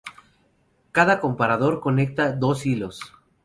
Cada 0.91 1.19
comparador 1.19 1.79
conecta 1.79 2.31
dos 2.31 2.65
hilos. 2.65 3.01